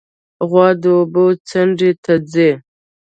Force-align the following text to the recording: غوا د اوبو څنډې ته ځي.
غوا 0.49 0.67
د 0.81 0.83
اوبو 0.97 1.25
څنډې 1.49 1.91
ته 2.03 2.13
ځي. 2.31 2.51